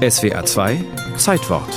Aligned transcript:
SWA 0.00 0.46
2 0.46 0.82
Zeitwort 1.18 1.68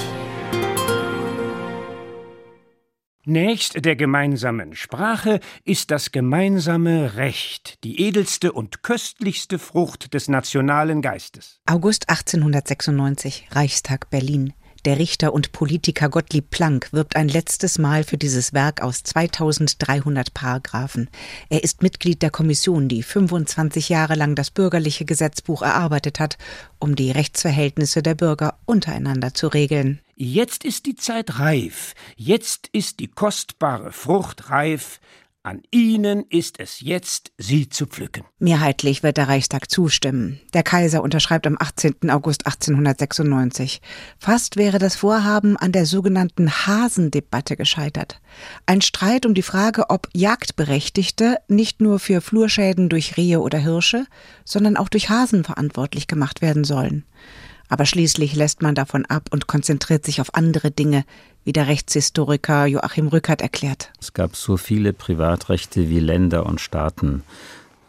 Nächst 3.26 3.84
der 3.84 3.98
gemeinsamen 3.98 4.78
Sprache 4.78 5.42
ist 5.66 5.92
das 5.92 6.14
gemeinsame 6.14 7.18
Recht, 7.18 7.84
die 7.84 8.00
edelste 8.00 8.54
und 8.54 8.82
köstlichste 8.82 9.60
Frucht 9.60 10.14
des 10.14 10.30
nationalen 10.30 11.02
Geistes. 11.02 11.60
August 11.66 12.10
1896, 12.10 13.50
Reichstag 13.52 14.10
Berlin. 14.10 14.54
Der 14.86 15.00
Richter 15.00 15.34
und 15.34 15.54
Politiker 15.54 16.10
Gottlieb 16.10 16.50
Planck 16.50 16.92
wirbt 16.92 17.16
ein 17.16 17.30
letztes 17.30 17.78
Mal 17.80 18.04
für 18.04 18.18
dieses 18.18 18.52
Werk 18.52 18.82
aus 18.82 19.02
2300 19.04 20.34
Paragraphen. 20.34 21.10
Er 21.48 21.64
ist 21.64 21.82
Mitglied 21.82 22.22
der 22.22 22.32
Kommission, 22.32 22.90
die 22.90 23.02
25 23.02 23.88
Jahre 23.88 24.16
lang 24.16 24.36
das 24.36 24.52
bürgerliche 24.52 25.06
Gesetzbuch 25.06 25.62
erarbeitet 25.62 26.20
hat, 26.20 26.38
um 26.80 26.98
die 26.98 27.12
Rechtsverhältnisse 27.12 28.04
der 28.04 28.16
Bürger 28.16 28.56
untereinander 28.66 29.34
zu 29.34 29.48
regeln. 29.48 30.02
Jetzt 30.16 30.66
ist 30.66 30.86
die 30.86 30.96
Zeit 30.96 31.40
reif, 31.40 31.96
jetzt 32.18 32.68
ist 32.74 33.00
die 33.00 33.08
kostbare 33.08 33.94
Frucht 33.94 34.50
reif, 34.50 35.00
an 35.44 35.62
Ihnen 35.72 36.24
ist 36.30 36.60
es 36.60 36.80
jetzt, 36.80 37.34
sie 37.38 37.68
zu 37.68 37.86
pflücken. 37.86 38.24
Mehrheitlich 38.40 39.04
wird 39.04 39.18
der 39.18 39.28
Reichstag 39.28 39.70
zustimmen. 39.70 40.40
Der 40.54 40.64
Kaiser 40.64 41.04
unterschreibt 41.04 41.46
am 41.46 41.58
18. 41.60 42.10
August 42.10 42.46
1896. 42.46 43.82
Fast 44.18 44.56
wäre 44.56 44.80
das 44.80 44.96
Vorhaben 44.96 45.58
an 45.58 45.74
der 45.74 45.86
sogenannten 45.86 46.50
Hasendebatte 46.50 47.58
gescheitert. 47.58 48.22
Ein 48.66 48.82
Streit 48.82 49.26
um 49.26 49.34
die 49.34 49.42
Frage, 49.42 49.90
ob 49.90 50.08
Jagdberechtigte 50.14 51.38
nicht 51.50 51.82
nur 51.82 52.00
für 52.00 52.22
Flurschäden 52.22 52.88
durch 52.88 53.18
Rehe 53.18 53.42
oder 53.42 53.58
Hirsche, 53.58 54.06
sondern 54.46 54.78
auch 54.78 54.88
durch 54.88 55.10
Hasen 55.10 55.44
verantwortlich 55.44 56.08
gemacht 56.08 56.42
werden 56.42 56.64
sollen. 56.64 57.04
Aber 57.70 57.86
schließlich 57.86 58.36
lässt 58.36 58.62
man 58.62 58.76
davon 58.76 59.06
ab 59.06 59.30
und 59.32 59.48
konzentriert 59.48 60.06
sich 60.06 60.22
auf 60.22 60.36
andere 60.36 60.72
Dinge, 60.72 61.06
wie 61.44 61.54
der 61.54 61.68
Rechtshistoriker 61.68 62.66
Joachim 62.66 63.08
Rückert 63.08 63.42
erklärt. 63.42 63.92
Es 64.00 64.14
gab 64.14 64.36
so 64.36 64.58
viele 64.58 64.94
Privatrechte 64.94 65.90
wie 65.90 66.00
Länder 66.00 66.46
und 66.46 66.62
Staaten 66.62 67.24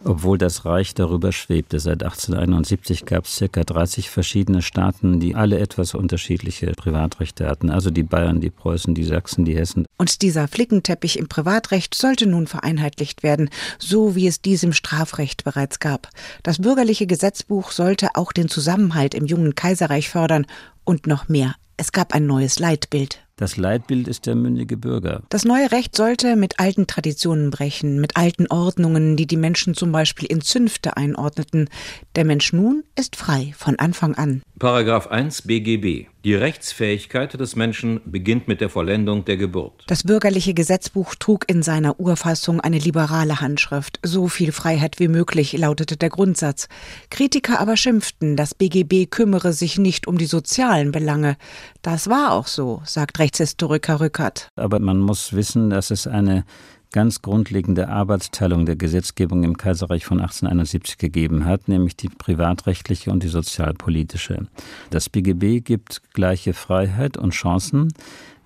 obwohl 0.05 0.38
das 0.38 0.64
Reich 0.64 0.94
darüber 0.94 1.33
schwebte. 1.33 1.80
Seit 1.80 2.02
1871 2.02 3.05
gab 3.05 3.24
es 3.24 3.36
circa 3.36 3.64
30 3.64 4.11
verschiedene 4.11 4.62
Staaten, 4.62 5.20
die 5.20 5.34
alle 5.34 5.58
etwas 5.58 5.94
unterschiedliche 5.94 6.66
Privatrechte 6.72 7.46
hatten. 7.48 7.70
Also 7.70 7.91
die 7.91 8.02
Bayern, 8.02 8.41
die 8.41 8.50
Preußen, 8.50 8.94
die 8.94 9.05
Sachsen, 9.05 9.44
die 9.44 9.56
Hessen. 9.56 9.86
Und 9.96 10.22
dieser 10.22 10.48
Flickenteppich 10.48 11.19
im 11.19 11.28
Privatrecht 11.28 11.94
sollte 11.94 12.27
nun 12.27 12.46
vereinheitlicht 12.46 13.22
werden, 13.22 13.50
so 13.78 14.14
wie 14.14 14.27
es 14.27 14.41
dies 14.41 14.62
im 14.62 14.72
Strafrecht 14.72 15.44
bereits 15.44 15.80
gab. 15.80 16.08
Das 16.42 16.58
bürgerliche 16.58 17.06
Gesetzbuch 17.06 17.70
sollte 17.70 18.11
auch 18.14 18.33
den 18.33 18.48
Zusammenhalt 18.48 19.14
im 19.14 19.27
jungen 19.27 19.55
Kaiserreich 19.55 20.08
fördern 20.08 20.46
und 20.84 21.06
noch 21.06 21.28
mehr. 21.28 21.55
Es 21.77 21.91
gab 21.91 22.14
ein 22.14 22.27
neues 22.27 22.58
Leitbild. 22.58 23.23
Das 23.36 23.56
Leitbild 23.56 24.06
ist 24.06 24.27
der 24.27 24.36
mündige 24.36 24.77
Bürger. 24.77 25.24
Das 25.28 25.44
neue 25.44 25.72
Recht 25.72 25.96
sollte 25.96 26.36
mit 26.36 26.60
alten 26.60 26.86
Traditionen 26.86 27.50
brechen, 27.50 28.00
mit 28.00 28.16
alten 28.16 28.46
Ordnungen, 28.46 29.16
die 29.16 29.27
die 29.27 29.36
Menschen 29.36 29.74
zum 29.74 29.90
Beispiel 29.90 30.30
in 30.30 30.40
Zünfte 30.40 30.96
einordneten. 30.96 31.68
Der 32.14 32.24
Mensch 32.24 32.52
nun 32.52 32.84
ist 32.96 33.16
frei 33.16 33.52
von 33.56 33.77
Anfang 33.77 34.14
an. 34.14 34.42
Paragraph 34.60 35.08
1 35.08 35.42
BGB. 35.42 36.06
Die 36.24 36.34
Rechtsfähigkeit 36.34 37.38
des 37.38 37.55
Menschen 37.55 38.00
beginnt 38.06 38.48
mit 38.48 38.62
der 38.62 38.70
Vollendung 38.70 39.27
der 39.27 39.36
Geburt. 39.36 39.84
Das 39.88 40.05
bürgerliche 40.05 40.55
Gesetzbuch 40.55 41.16
trug 41.16 41.44
in 41.50 41.62
seiner 41.62 42.00
Urfassung 42.00 42.60
eine 42.60 42.78
liberale 42.78 43.42
Handschrift. 43.42 43.98
So 44.02 44.28
viel 44.28 44.52
Freiheit 44.52 45.00
wie 45.00 45.08
möglich 45.08 45.52
lautete 45.52 45.98
der 45.98 46.08
Grundsatz. 46.08 46.68
Kritiker 47.10 47.60
aber 47.60 47.77
schimpften, 47.77 48.36
das 48.36 48.55
BGB 48.55 49.10
kümmere 49.10 49.52
sich 49.52 49.77
nicht 49.77 50.06
um 50.06 50.16
die 50.16 50.24
sozialen 50.24 50.92
Belange. 50.92 51.36
Das 51.84 52.08
war 52.08 52.32
auch 52.32 52.46
so, 52.46 52.80
sagt 52.86 53.18
Rechtshistoriker 53.18 54.00
Rückert. 54.00 54.48
Aber 54.56 54.78
man 54.78 55.00
muss 55.00 55.34
wissen, 55.34 55.68
dass 55.68 55.90
es 55.90 56.06
eine 56.06 56.46
ganz 56.92 57.20
grundlegende 57.20 57.89
Arbeitsteilung 57.89 58.64
der 58.64 58.77
Gesetzgebung 58.77 59.45
im 59.45 59.58
Kaiserreich 59.58 60.06
von 60.06 60.18
1871 60.18 60.96
gegeben 60.96 61.44
hat, 61.44 61.68
nämlich 61.68 61.94
die 61.94 62.08
privatrechtliche 62.08 63.11
und 63.11 63.23
die 63.23 63.28
sozialpolitische. 63.28 64.46
Das 64.89 65.11
BGB 65.11 65.62
gibt 65.62 66.00
gleiche 66.14 66.55
Freiheit 66.55 67.18
und 67.18 67.33
Chancen, 67.33 67.92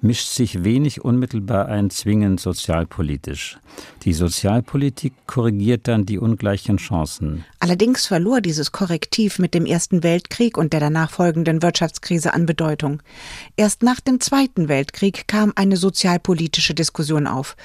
mischt 0.01 0.29
sich 0.29 0.65
wenig 0.65 1.05
unmittelbar 1.05 1.67
ein, 1.67 1.91
zwingend 1.91 2.41
sozialpolitisch. 2.41 3.59
Die 4.03 4.13
Sozialpolitik 4.13 5.13
korrigiert 5.27 5.89
dann 5.89 6.07
die 6.07 6.19
ungleichen 6.19 6.77
Chancen. 6.77 7.45
Allerdings 7.59 8.07
verlor 8.07 8.41
dieses 8.41 8.73
Korrektiv 8.73 9.39
mit 9.39 9.55
dem 9.55 9.67
Ersten 9.67 10.03
Weltkrieg 10.03 10.57
und 10.57 10.73
der 10.73 10.81
danach 10.81 11.11
folgenden 11.11 11.63
Wirtschaftskrise 11.63 12.33
an 12.33 12.47
Bedeutung. 12.47 13.03
Erst 13.57 13.83
nach 13.83 14.01
dem 14.01 14.21
Zweiten 14.21 14.69
Weltkrieg 14.69 15.27
kam 15.27 15.53
eine 15.57 15.77
sozialpolitische 15.77 16.75
Diskussion 16.75 17.27
auf. 17.27 17.57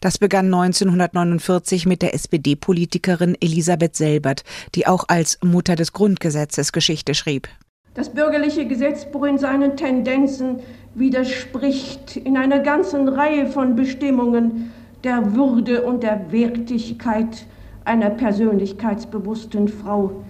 Das 0.00 0.18
begann 0.18 0.46
1949 0.46 1.86
mit 1.86 2.02
der 2.02 2.14
SPD-Politikerin 2.14 3.36
Elisabeth 3.40 3.96
Selbert, 3.96 4.44
die 4.74 4.86
auch 4.86 5.04
als 5.08 5.38
Mutter 5.42 5.76
des 5.76 5.92
Grundgesetzes 5.92 6.72
Geschichte 6.72 7.14
schrieb. 7.14 7.48
Das 7.94 8.08
bürgerliche 8.08 8.66
Gesetzbuch 8.66 9.24
in 9.24 9.36
seinen 9.36 9.76
Tendenzen 9.76 10.60
widerspricht 10.94 12.16
in 12.16 12.38
einer 12.38 12.60
ganzen 12.60 13.06
Reihe 13.06 13.46
von 13.46 13.76
Bestimmungen 13.76 14.72
der 15.04 15.34
Würde 15.34 15.82
und 15.82 16.02
der 16.02 16.32
Wertigkeit 16.32 17.46
einer 17.84 18.08
persönlichkeitsbewussten 18.08 19.68
Frau, 19.68 20.24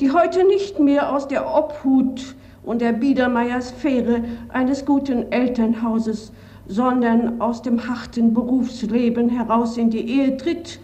die 0.00 0.10
heute 0.10 0.44
nicht 0.44 0.80
mehr 0.80 1.14
aus 1.14 1.28
der 1.28 1.46
Obhut 1.54 2.34
und 2.64 2.80
der 2.80 2.92
Biedermeiersphäre 2.92 4.24
eines 4.48 4.84
guten 4.84 5.30
Elternhauses, 5.30 6.32
sondern 6.66 7.40
aus 7.40 7.62
dem 7.62 7.86
harten 7.86 8.34
Berufsleben 8.34 9.28
heraus 9.28 9.76
in 9.76 9.90
die 9.90 10.08
Ehe 10.08 10.36
tritt 10.36 10.80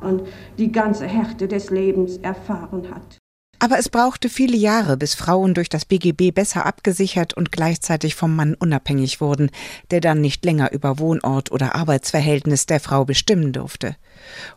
und 0.00 0.22
die 0.56 0.72
ganze 0.72 1.06
Härte 1.06 1.46
des 1.46 1.70
Lebens 1.70 2.18
erfahren 2.18 2.84
hat. 2.94 3.18
Aber 3.64 3.78
es 3.78 3.88
brauchte 3.88 4.28
viele 4.28 4.58
Jahre, 4.58 4.98
bis 4.98 5.14
Frauen 5.14 5.54
durch 5.54 5.70
das 5.70 5.86
BGB 5.86 6.34
besser 6.34 6.66
abgesichert 6.66 7.32
und 7.32 7.50
gleichzeitig 7.50 8.14
vom 8.14 8.36
Mann 8.36 8.52
unabhängig 8.52 9.22
wurden, 9.22 9.50
der 9.90 10.02
dann 10.02 10.20
nicht 10.20 10.44
länger 10.44 10.70
über 10.72 10.98
Wohnort 10.98 11.50
oder 11.50 11.74
Arbeitsverhältnis 11.74 12.66
der 12.66 12.78
Frau 12.78 13.06
bestimmen 13.06 13.54
durfte. 13.54 13.96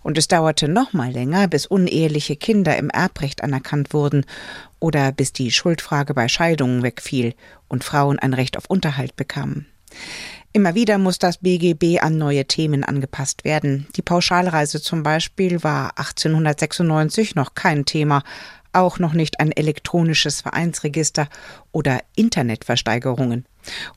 Und 0.04 0.18
es 0.18 0.28
dauerte 0.28 0.68
noch 0.68 0.92
mal 0.92 1.10
länger, 1.10 1.48
bis 1.48 1.66
uneheliche 1.66 2.36
Kinder 2.36 2.76
im 2.76 2.90
Erbrecht 2.90 3.46
anerkannt 3.46 3.94
wurden 3.94 4.26
oder 4.82 5.14
bis 5.14 5.32
die 5.32 5.52
Schuldfrage 5.52 6.14
bei 6.14 6.28
Scheidungen 6.28 6.84
wegfiel 6.84 7.34
und 7.70 7.86
Frauen 7.86 8.20
ein 8.20 8.34
Recht 8.34 8.58
auf 8.58 8.66
Unterhalt 8.66 9.16
bekamen. 9.16 9.68
Immer 10.52 10.76
wieder 10.76 10.98
muss 10.98 11.18
das 11.18 11.38
BGB 11.38 12.00
an 12.02 12.18
neue 12.18 12.46
Themen 12.46 12.84
angepasst 12.84 13.46
werden. 13.46 13.88
Die 13.96 14.02
Pauschalreise 14.02 14.82
zum 14.82 15.04
Beispiel 15.04 15.64
war 15.64 15.98
1896 15.98 17.36
noch 17.36 17.54
kein 17.54 17.86
Thema, 17.86 18.24
auch 18.78 19.00
noch 19.00 19.14
nicht 19.14 19.40
ein 19.40 19.52
elektronisches 19.52 20.42
Vereinsregister 20.42 21.28
oder 21.72 22.02
Internetversteigerungen. 22.16 23.46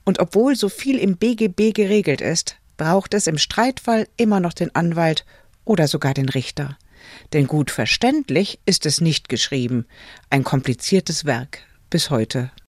Und 0.04 0.18
obwohl 0.18 0.56
so 0.56 0.68
viel 0.68 0.98
im 0.98 1.16
BGB 1.16 1.72
geregelt 1.72 2.20
ist, 2.20 2.56
braucht 2.76 3.14
es 3.14 3.26
im 3.26 3.38
Streitfall 3.38 4.08
immer 4.16 4.40
noch 4.40 4.54
den 4.54 4.74
Anwalt 4.74 5.24
oder 5.64 5.86
sogar 5.86 6.14
den 6.14 6.28
Richter. 6.28 6.78
Denn 7.32 7.46
gut 7.46 7.70
verständlich 7.70 8.58
ist 8.66 8.86
es 8.86 9.00
nicht 9.00 9.28
geschrieben, 9.28 9.86
ein 10.30 10.44
kompliziertes 10.44 11.24
Werk 11.24 11.58
bis 11.90 12.10
heute. 12.10 12.50